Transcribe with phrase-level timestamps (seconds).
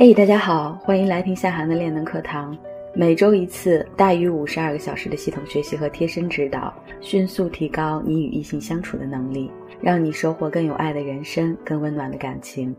[0.00, 2.56] 嘿，大家好，欢迎来听夏涵的恋能课堂。
[2.94, 12.74] 每周一次，大于五十二个小时的系统学习和贴身指导，迅速提高你与异性相处的能力，让你收获更有爱的人生，更温暖的感情。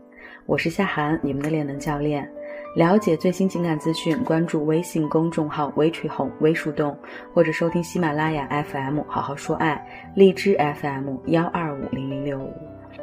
[0.46, 2.28] 我是夏涵，你们的恋能教练。
[2.74, 6.98] 了解最新情感资讯，关注微信公众号“微吹红微树洞”，
[7.32, 9.80] 或者收听喜马拉雅 FM“ 好好说爱”、
[10.16, 12.52] 荔枝 FM“ 幺二五零零六五”。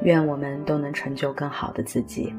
[0.04, 2.33] 愿我们都能成就更好的自己。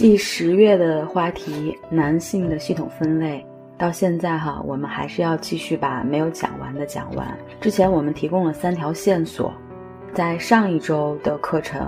[0.00, 3.44] 继十月的话题“男性的系统分类”，
[3.76, 7.36] 到现在哈，我们还是要继续把没有讲完的讲完。
[7.60, 9.52] 之前我们提供了三条线索，
[10.14, 11.86] 在上一周的课程，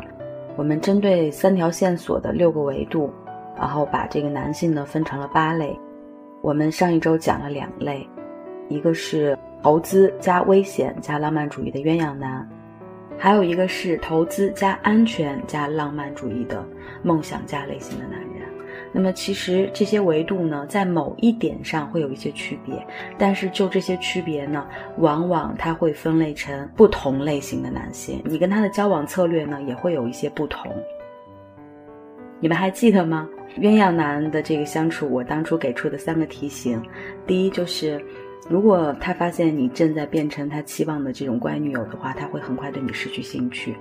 [0.57, 3.11] 我们针对三条线索的六个维度，
[3.57, 5.74] 然后把这个男性呢分成了八类。
[6.43, 8.07] 我们上一周讲了两类，
[8.69, 12.47] 一个是投资加危险加浪漫主义的鸳鸯男。
[13.22, 16.66] 还有一个是投资加安全加浪漫主义的
[17.04, 18.42] 梦想家类型的男人。
[18.90, 22.84] 那么其实这些维度呢，在某一点上会有一些区别，
[23.16, 24.66] 但是就这些区别呢，
[24.98, 28.20] 往往他会分类成不同类型的男性。
[28.24, 30.73] 你跟他的交往策略呢，也会有一些不同。
[32.40, 33.29] 你们还记得吗？
[33.57, 36.82] 鸳鸯男的这个相处，我当初给出的三个提醒，
[37.24, 38.04] 第一就是。
[38.48, 43.76] 如果他发现你正在变成他期望的这种乖女友的话，他会很快对你失去兴趣。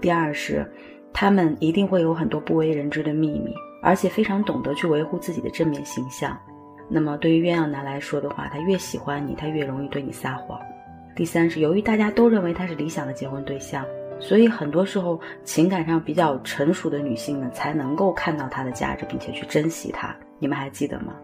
[0.00, 0.66] 第二是，
[1.12, 6.36] 他们一定会有很多不为人知的秘密，而且非常懂得去维护自己的正面形象。
[6.88, 10.58] 那么对于鸳鸯男来说的话，他越喜欢你，他越容易对你撒谎。
[11.14, 13.84] 第三是，由于大家都认为他是理想的结婚对象，
[14.18, 20.14] 所以很多时候情感上比较成熟的女性呢，才能够看到他的价值，并且去珍惜他。
[20.38, 21.14] 你们还记得吗？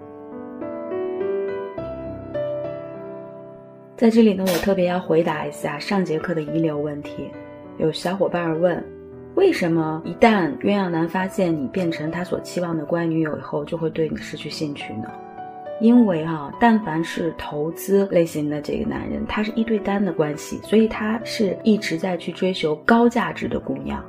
[4.02, 7.30] 在这里呢，我特别要回答一下上节课的遗留问题。
[7.78, 8.84] 有小伙伴问，
[9.36, 15.08] 为什么一旦鸳鸯男发现你变成他所期望的乖女友以后，就会对你失去兴趣呢？
[15.80, 24.04] 因为哈，但凡是投资类型的这个男人，他是一对单的关系，所以他是一直在去追求高价值的姑娘。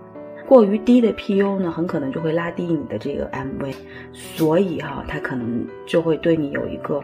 [0.48, 3.72] 过于低的 PU 呢，很可能就会拉低你的这个 MV，
[4.12, 7.00] 所以哈，他可能就会对你有一个。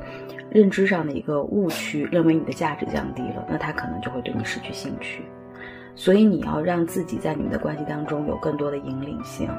[0.52, 5.24] 认知上的一个误区，认为你的价值降低了，那他可能就会对你失去兴趣。
[5.96, 9.50] 所以你要让自己在你们的关系当中有更多的引领性。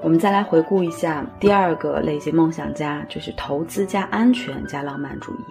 [0.00, 5.44] 我们再来回顾一下第二个类型梦想家，就是投资加安全加浪漫主义。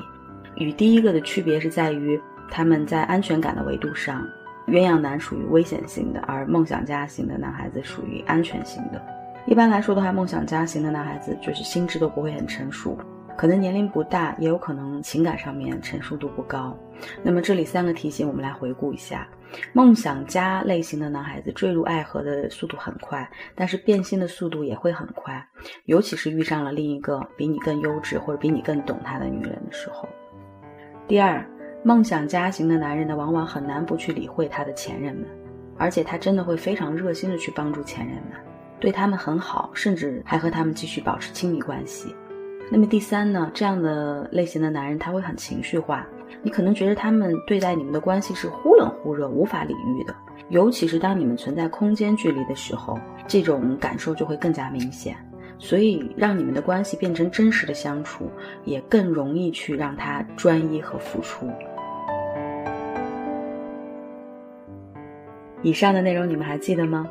[0.56, 2.20] 与第一个的区别是在于，
[2.50, 4.26] 他们在安全感的维度上，
[4.68, 9.02] 鸳鸯男属于危险型的，而梦想家型的男孩子属于安全型的。
[9.48, 12.98] 一般来说的话，梦想家型的男孩子就是心智都不会很成熟，
[13.36, 16.78] 可能年龄不大，也有可能情感上面成熟度不高。
[17.24, 19.28] 那么这里三个提醒，我们来回顾一下：
[19.74, 25.44] 梦想家类型的男孩子坠入爱河的速度很快，但是变心的速度也会很快，
[25.86, 30.08] 尤其是遇上了另一个比你更优质或者比你更懂他的女人的时候。
[31.08, 31.44] 第二，
[31.84, 35.26] 梦想家型的男人呢，往往很难不去理会他的前任们，
[35.78, 38.51] 而且他真的会非常热心的去帮助前任们。
[38.82, 42.14] 对他们很好，甚至还和他们继续保持亲密关系。
[42.72, 43.52] 那么第三呢？
[43.54, 46.08] 这样的类型的男人他会很情绪化，
[46.42, 50.16] 你可能觉得他们对待你们的关系是忽冷忽热、无法理喻的。
[50.50, 55.16] 尤其是当你们存在空间距离的时候，这种感受就会更加明显。
[55.60, 58.32] 所以，让你们的关系变成真实的相处，
[58.66, 61.48] 也更容易去让他专一和付出。
[65.62, 67.08] 以上的内容你们还记得吗？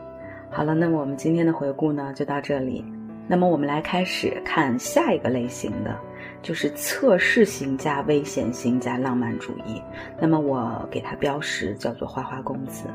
[0.52, 2.84] 好了，那么我们今天的回顾呢就到这里。
[3.28, 5.96] 那么我们来开始看下一个类型的，
[6.42, 9.80] 就是测试型加危险型加浪漫主义。
[10.18, 12.88] 那么我给它标识叫做花花公子。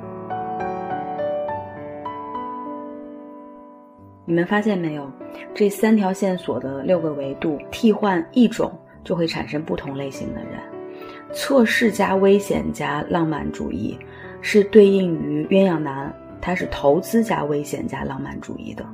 [4.25, 5.09] 你们发现没有？
[5.53, 10.59] 这三条线索的六个维度，替换一种就会产生不同类型的人。
[11.31, 13.97] 测试加危险加浪漫主义，
[14.41, 16.13] 是对应于鸳鸯男。
[16.45, 18.85] 他是投资加危险加浪漫主义的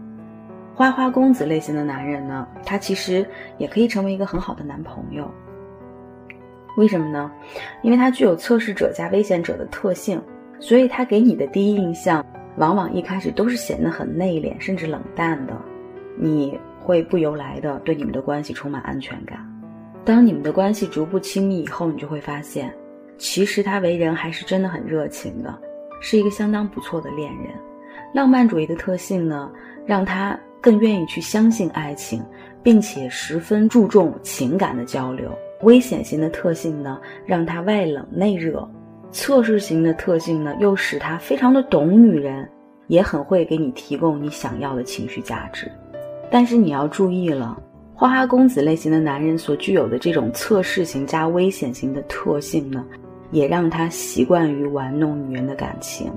[0.74, 3.25] 花花公子类型的男人呢，他其实
[3.57, 5.30] 也可以成为一个很好的男朋友。
[6.77, 7.30] 为什么呢？
[7.81, 10.21] 因为他具有测试者加危险者的特性，
[10.62, 12.25] 所以他给你的第一印象
[12.56, 15.54] 往往一开始都是显得很内敛甚至冷淡的，
[16.18, 19.45] 你会不由来的对你们的关系充满安全感。
[20.06, 22.74] 当你们的关系逐步亲密以后，你就会发现，
[23.18, 25.62] 其实他为人还是真的很热情的。
[26.01, 27.53] 是一个相当不错的恋人，
[28.13, 29.50] 浪漫主义的特性呢，
[29.86, 32.21] 让他更愿意去相信爱情，
[32.62, 35.31] 并且十分注重情感的交流。
[35.62, 38.68] 危险型的特性呢，让他外冷内热，
[39.12, 42.50] 测试型的特性呢，又使他非常的懂女人，
[42.88, 45.71] 也很会给你提供你想要的情绪价值。
[46.31, 47.62] 但是你要注意了，
[47.94, 52.83] 花花公子类型的男人所具有的这种测试型加危险型的特性呢，
[53.31, 56.12] 也让他习惯于玩弄女人的感情，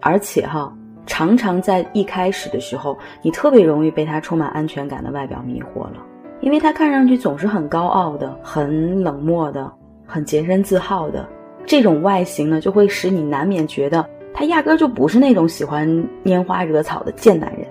[0.00, 0.72] 而且哈，
[1.06, 6.04] 常常在一开始的时候，你特别容易被他充满安全感的外表迷惑了，
[6.40, 9.70] 因为他看上去总是很高傲的、很冷漠的、
[10.06, 11.28] 很洁身自好的。
[11.66, 15.86] 这种外形呢，就会使你难免觉得他压根就不是那种喜欢
[16.24, 17.66] 拈花惹草的贱男人。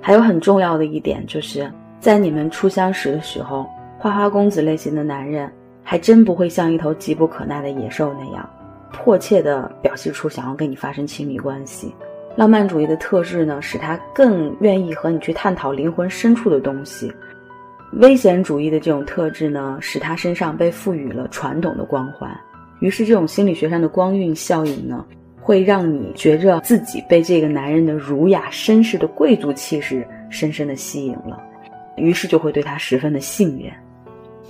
[0.00, 3.66] 还有很重要的一点，就是在你们初相识的时候，
[3.98, 5.50] 花花公子类型的男人
[5.82, 8.48] 还真不会像一头急不可耐的野兽那样，
[8.92, 11.94] 迫切地表现出想要跟你发生亲密关系。
[12.36, 17.12] 浪漫主义的特质呢，使他更愿意和你去探讨灵魂深处的东西。
[17.94, 22.30] 危险主义的这种特质呢，使他身上被赋予了传统的光环。
[22.78, 25.04] 于是，这种心理学上的光晕效应呢，
[25.40, 31.42] 会让你觉着自己被这个男人的儒雅绅士的贵族气势深深的吸引了，
[31.96, 33.72] 于是就会对他十分的信任。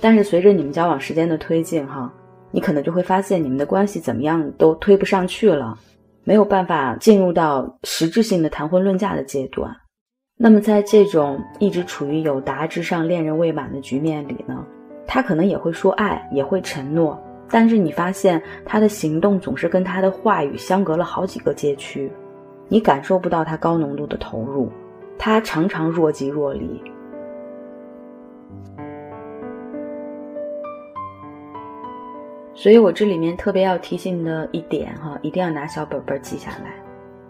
[0.01, 2.11] 但是，随着你们交往时间的推进，哈，
[2.49, 5.77] 你可能就会发现你们的关系怎么样都推不上去了，
[6.23, 9.73] 没有办法进入到实质性的谈婚论嫁的阶段。
[10.37, 14.65] 那么，在这种一直处于有达之上恋人未满的局面里呢，
[15.05, 17.17] 他可能也会说爱，也会承诺。
[17.47, 22.11] 但是你发现他的行动总是跟他的话语相隔了好几个街区，
[22.69, 24.71] 你感受不到他高浓度的投入，
[25.19, 26.81] 他常常若即若离。
[32.61, 36.71] 所以我这里面特别要提醒的一点哈，一定要拿小本本记下来。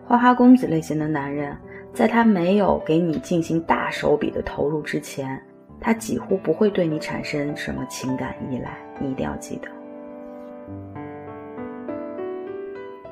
[0.05, 1.55] 花花公子类型的男人，
[1.93, 5.41] 在他没有给你进行大手笔的投入之前，
[5.79, 9.69] 他几乎不会对你产生什么情感依赖，你一定要记得。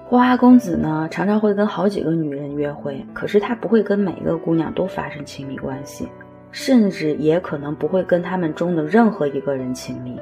[0.04, 6.10] 花花公子呢，常常会跟好几个女人约会，可是他不会跟每一个姑娘都发生亲密关系，
[6.52, 10.20] 甚至也可能不会跟他们中的任何一个人亲密。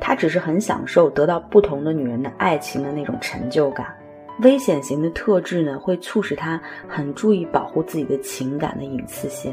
[0.00, 3.86] 他只是很享受得到不同的女人的爱情的那种成就感。
[4.42, 9.52] 危险型的特质呢，会促使他很注意保护自己的情感的隐私性，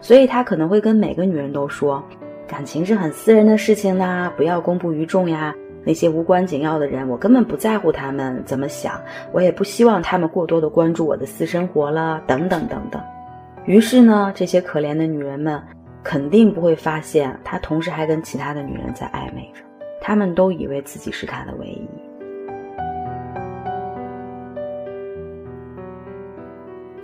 [0.00, 2.02] 所以他可能会跟每个女人都说，
[2.46, 5.54] 感情是很私人的事情啦，不要公布于众呀。
[5.84, 9.00] 那些无关紧要的人，我根本不在乎他们怎么想，
[9.32, 13.02] 我也不希望他们过多的关注我的私生活了，等等等等。
[13.64, 15.60] 于是呢，这些可怜的女人们
[16.04, 19.64] 肯定不会发现，他同时还跟其他的女人在暧昧着，
[20.04, 21.88] 他们都以为自己是他的唯一。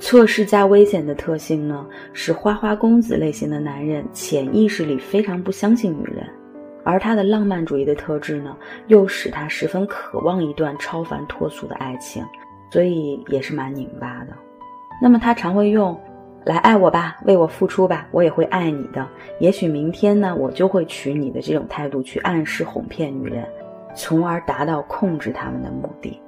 [0.00, 6.28] 测试加危险的特性呢，使花花公子类型的男人潜意识里非常不相信女人。
[6.84, 8.56] 而他的浪漫主义的特质呢，
[8.86, 12.24] 又使他十分渴望一段超凡脱俗的爱情，
[12.70, 14.32] 所以也是蛮拧巴的。
[15.02, 16.00] 那么他常会用
[16.48, 19.06] “来爱我吧，为我付出吧，我也会爱你的。
[19.38, 23.46] 也许明天呢，我就会娶你的”这种态度去暗示哄骗女人，
[23.94, 26.18] 从而达到控制他们的目的。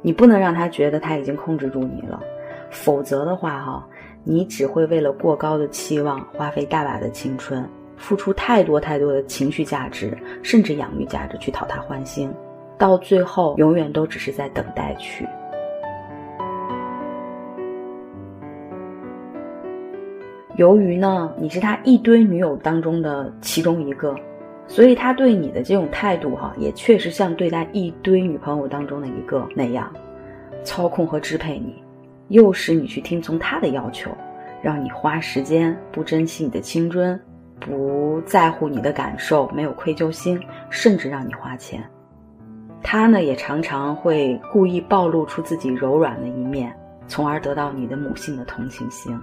[0.00, 2.22] 你不能让他觉得他已经控制住你了，
[2.70, 3.84] 否则的话，哈，
[4.22, 7.68] 你只会为了过高的期望花费大把的青春。
[7.96, 12.32] 付出太多太多的情绪价值，甚至养育价值去讨他欢心，
[12.78, 15.26] 到最后永远都只是在等待去。
[20.58, 24.12] 由于呢，你是他一堆女友当中的其中一个，
[24.66, 29.88] 所以他对你的这种态度哈，也确实像对待一堆女朋友当中的一个那样，
[30.64, 31.80] 操控和支配你，
[32.26, 34.10] 诱使你去听从他的要求，
[34.60, 37.18] 让你花时间，不珍惜你的青春。
[37.60, 41.80] 不在乎你的感受，没有愧疚心，甚至让你花钱。
[42.82, 46.74] 他呢，也常常会故意暴露出自己柔软的一面，
[47.06, 49.16] 从而得到你的母性的同情心。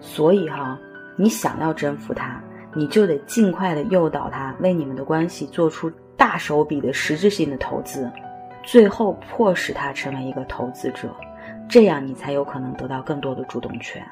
[0.00, 0.78] 所以哈，
[1.16, 2.42] 你想要征服他，
[2.74, 8.10] 你就得尽快的诱导他为你们的关系做出大手笔的实质性的投资，
[8.62, 11.08] 最后迫使他成为一个投资者，
[11.68, 14.02] 这样你才有可能得到更多的主动权。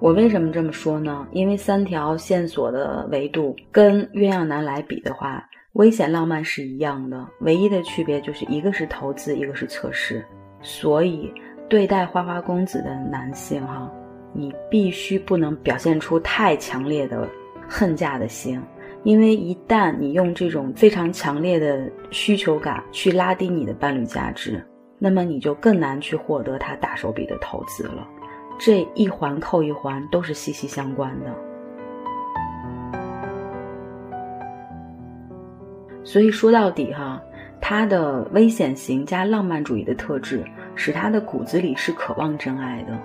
[0.00, 1.26] 我为什么这么说呢？
[1.32, 10.24] 因为三条线索的维度跟鸳鸯男来比的话，危险浪漫是一样的，唯一的区别就是一个是投资，一个是测试。
[10.60, 11.32] 所以
[11.68, 13.90] 对待花花公子的男性哈，
[14.32, 17.28] 你必须不能表现出太强烈的
[17.68, 18.60] 恨嫁的心，
[19.04, 24.62] 因为一旦你用这种非常强烈的需求感去拉低你的伴侣价值，
[24.98, 28.06] 那么你就更难去获得他大手笔的投资了。
[28.58, 31.32] 这一环扣一环，都是息息相关的。
[36.02, 37.22] 所以说到底哈，
[37.60, 42.98] 他的危险型加浪漫主义的特质，使他的骨子里是渴望真爱的。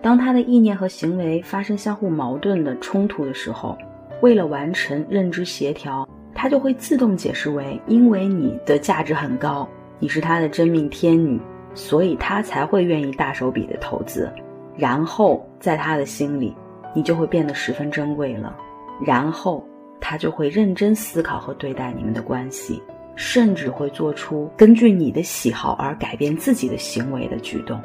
[0.00, 3.76] 当他的意念和行为发生相互矛盾的冲突的时候，
[4.22, 11.40] 为了完成认知协调，他就会自动解释为：因为你的价值很高，你是他的真命天女，
[11.74, 14.30] 所以他才会愿意大手笔的投资。
[14.76, 16.54] 然后在他的心里，
[16.94, 18.56] 你就会变得十分珍贵了。
[19.04, 19.64] 然后
[20.00, 22.80] 他就会认真思考和对待你们的关系，
[23.18, 27.78] 甚至会做出根据你的喜好而改变自己的行为的举动。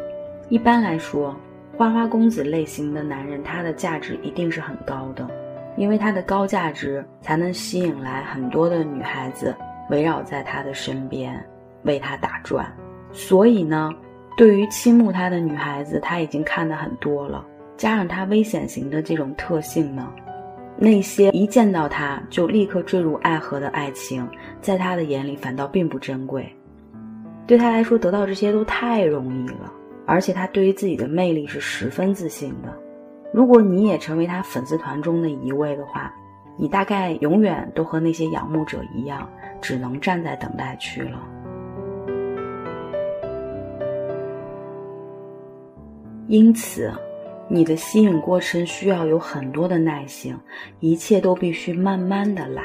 [0.48, 1.36] 一般来说，
[1.76, 5.28] 花花公子类型的男人，他的价值一定是很高的，
[5.76, 9.56] 因为他的高价值才能吸引来很多的女孩子
[9.90, 11.44] 围绕在他的身边，
[11.82, 12.72] 为他打转。
[13.12, 13.92] 所以呢。
[14.36, 17.46] 对于倾慕他的女孩子，他已经看得很多了。
[17.78, 20.12] 加上他危险型的这种特性呢，
[20.76, 24.28] 那些一见到他就立刻坠入爱河的爱情，
[24.60, 26.46] 在他的眼里反倒并不珍贵。
[27.46, 29.72] 对他来说，得到这些都太容易了，
[30.06, 32.74] 而且他对于自己的魅力是十分自信的。
[33.34, 36.14] 如果你也成为他粉丝团中的一位的话，
[36.58, 39.28] 你大概永远都和那些仰慕者一样，
[39.62, 41.20] 只能站在等待区了。
[46.28, 46.92] 因此，
[47.50, 50.36] 你的吸引过程需要有很多的耐心，
[50.80, 52.64] 一切都必须慢慢的来。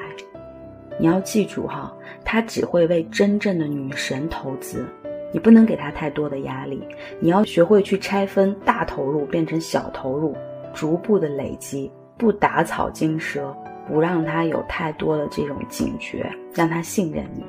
[0.99, 1.93] 你要记住哈，
[2.25, 4.87] 他只会为真正的女神投资，
[5.33, 6.83] 你不能给他太多的压力。
[7.21, 10.35] 你要学会去拆分大投入变成小投入，
[10.73, 13.55] 逐步的累积，不打草惊蛇，
[13.87, 17.45] 不让他有太多的这种警觉，让他信任你。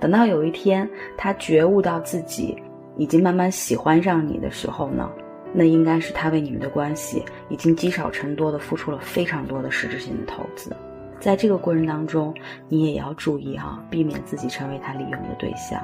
[0.00, 2.56] 等到有一天他觉悟到自己
[2.96, 5.10] 已经慢慢喜欢上你的时候呢？
[5.56, 10.74] 那应该是他为你们的关系已经积少成多的付出了非常多的实质性的投资，
[11.20, 12.34] 在这个过程当中，
[12.68, 15.80] 你也要注意哈，避免自己成为他利用的对象。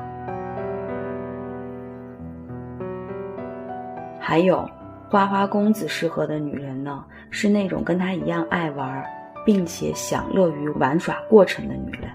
[4.19, 4.69] 还有，
[5.09, 9.05] 花花公子适合的女人呢，是那种跟他一样爱玩，
[9.47, 12.11] 并且享乐于玩耍过程的女人，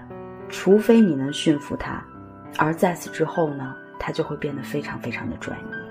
[0.50, 2.04] 除非你能驯服他，
[2.58, 5.85] 而在此之后呢，他就会变得非常非常的专一。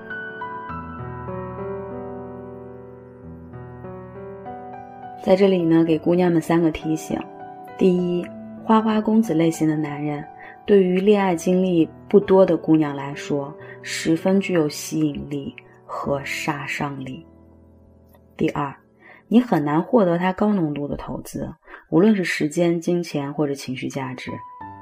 [5.26, 7.20] 在这里呢，给姑娘们三个提醒：
[7.80, 8.24] 第一，
[8.64, 10.24] 花花公子类型的男人，
[10.68, 13.52] 对于恋爱经历不多的姑娘来说，
[13.82, 15.52] 十分具有吸引力
[15.84, 17.26] 和杀伤力；
[18.38, 18.72] 第二，
[19.28, 21.52] 你很难获得他高浓度的投资，
[21.90, 24.30] 无论是时间、金钱或者情绪价值，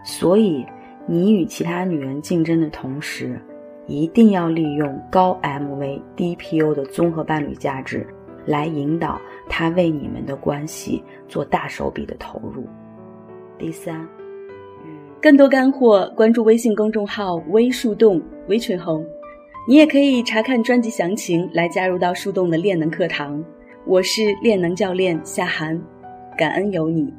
[0.03, 0.65] 所以
[1.07, 3.41] 你与其他女人竞争的同时，
[3.88, 8.05] 一定要利用高 MV、低 PU 的综合伴侣价值。
[8.45, 9.19] 来引导
[9.50, 12.65] 他为你们的关系做大手笔的投入。
[13.57, 14.07] 第三，
[15.21, 19.05] 更多干货，关注微信公众号“微树洞”微群红，
[19.67, 23.43] 你也可以查看专辑详情来加入到树洞的练能课堂。
[23.85, 25.81] 我是练能教练夏涵，
[26.38, 27.13] 感恩有你。